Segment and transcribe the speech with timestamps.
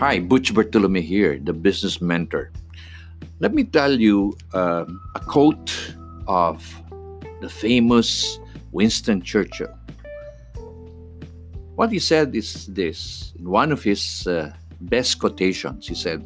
[0.00, 2.50] Hi, Butch Bartolome here, the business mentor.
[3.38, 5.92] Let me tell you um, a quote
[6.26, 6.64] of
[7.42, 8.40] the famous
[8.72, 9.68] Winston Churchill.
[11.76, 14.56] What he said is this in one of his uh,
[14.88, 15.86] best quotations.
[15.86, 16.24] He said,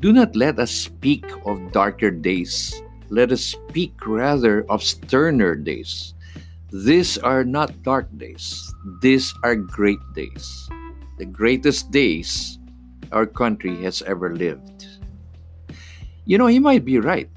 [0.00, 2.74] Do not let us speak of darker days,
[3.10, 6.14] let us speak rather of sterner days.
[6.72, 10.68] These are not dark days, these are great days.
[11.18, 12.58] The greatest days
[13.14, 14.86] our country has ever lived.
[16.26, 17.30] You know, he might be right.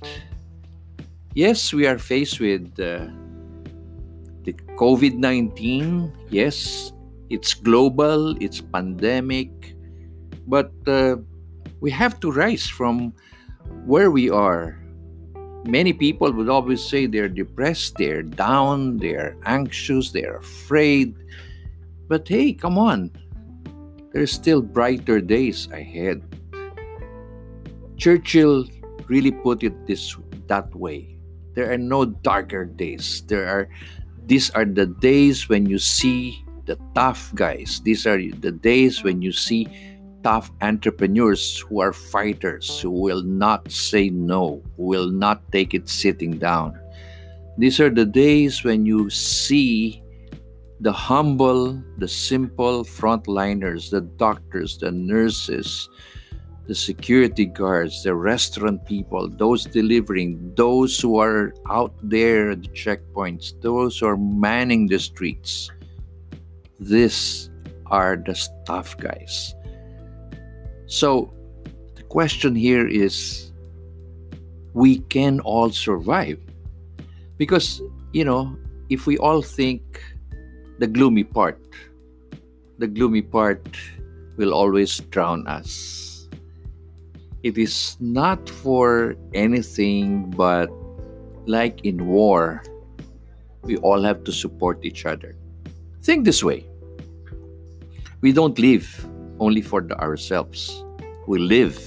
[1.35, 3.05] Yes, we are faced with uh,
[4.43, 6.11] the COVID 19.
[6.29, 6.91] Yes,
[7.29, 9.75] it's global, it's pandemic,
[10.47, 11.17] but uh,
[11.79, 13.13] we have to rise from
[13.85, 14.81] where we are.
[15.65, 21.13] Many people would always say they're depressed, they're down, they're anxious, they're afraid.
[22.07, 23.11] But hey, come on,
[24.13, 26.21] there's still brighter days ahead.
[27.97, 28.65] Churchill
[29.07, 30.15] really put it this
[30.47, 31.17] that way.
[31.53, 33.23] There are no darker days.
[33.27, 33.69] There are
[34.27, 37.81] these are the days when you see the tough guys.
[37.83, 39.67] These are the days when you see
[40.23, 45.87] tough entrepreneurs who are fighters, who will not say no, who will not take it
[45.89, 46.77] sitting down.
[47.57, 50.03] These are the days when you see
[50.79, 55.89] the humble, the simple frontliners, the doctors, the nurses,
[56.67, 62.69] the security guards, the restaurant people, those delivering, those who are out there at the
[62.69, 65.71] checkpoints, those who are manning the streets.
[66.79, 67.49] These
[67.87, 69.55] are the tough guys.
[70.85, 71.33] So
[71.95, 73.51] the question here is
[74.73, 76.39] we can all survive.
[77.37, 77.81] Because,
[78.13, 78.57] you know,
[78.89, 80.03] if we all think
[80.79, 81.61] the gloomy part,
[82.77, 83.77] the gloomy part
[84.37, 86.07] will always drown us
[87.43, 90.69] it is not for anything but
[91.45, 92.61] like in war,
[93.61, 95.35] we all have to support each other.
[96.03, 96.67] Think this way
[98.21, 98.87] we don't live
[99.39, 100.83] only for ourselves,
[101.27, 101.77] we live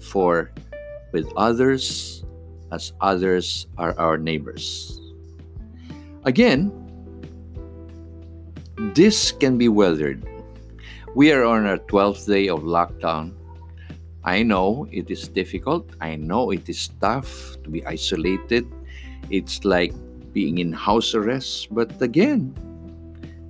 [0.00, 0.52] for
[1.12, 2.22] with others
[2.70, 5.00] as others are our neighbors.
[6.24, 6.70] Again,
[8.94, 10.22] this can be weathered.
[11.14, 13.34] We are on our 12th day of lockdown
[14.28, 15.88] I know it is difficult.
[16.02, 18.68] I know it is tough to be isolated.
[19.30, 19.94] It's like
[20.34, 21.72] being in house arrest.
[21.72, 22.52] But again,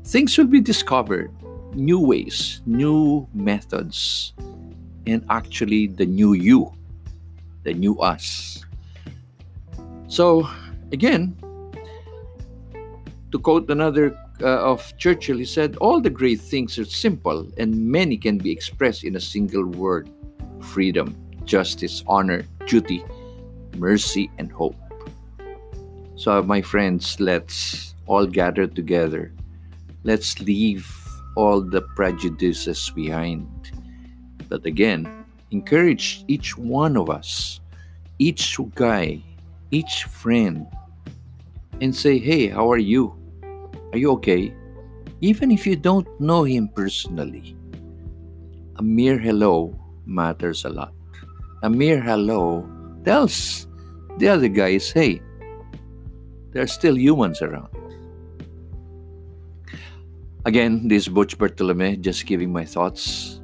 [0.04, 1.34] things will be discovered
[1.74, 4.34] new ways, new methods,
[5.06, 6.70] and actually the new you,
[7.64, 8.62] the new us.
[10.06, 10.48] So,
[10.92, 11.34] again,
[13.32, 17.90] to quote another uh, of Churchill, he said, All the great things are simple, and
[17.90, 20.10] many can be expressed in a single word
[20.60, 23.04] freedom, justice, honor, duty,
[23.76, 24.76] mercy, and hope.
[26.16, 29.32] So, my friends, let's all gather together.
[30.04, 30.86] Let's leave
[31.36, 33.46] all the prejudices behind.
[34.48, 37.60] But again, encourage each one of us,
[38.18, 39.22] each guy,
[39.70, 40.66] each friend,
[41.80, 43.17] and say, Hey, how are you?
[43.92, 44.54] Are you okay?
[45.20, 47.56] Even if you don't know him personally,
[48.76, 50.92] a mere hello matters a lot.
[51.62, 52.68] A mere hello
[53.04, 53.66] tells
[54.18, 55.20] the other guys, hey,
[56.52, 57.68] there are still humans around.
[60.44, 63.40] Again, this is Butch Bartolome just giving my thoughts,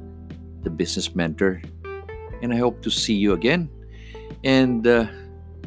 [0.63, 1.61] the business mentor,
[2.41, 3.69] and I hope to see you again.
[4.43, 5.07] And uh,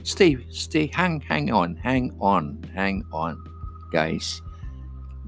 [0.03, 3.45] stay, stay, hang, hang on, hang on, hang on,
[3.93, 4.41] guys.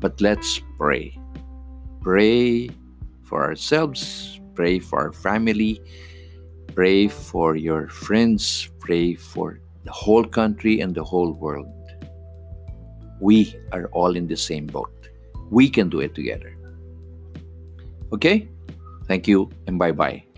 [0.01, 1.17] But let's pray.
[2.03, 2.71] Pray
[3.23, 5.81] for ourselves, Pray for our family.
[6.75, 8.69] Pray for your friends.
[8.79, 11.73] Pray for the whole country and the whole world.
[13.21, 14.93] We are all in the same boat.
[15.49, 16.57] We can do it together.
[18.13, 18.49] Okay?
[19.09, 20.30] Thank you and bye bye.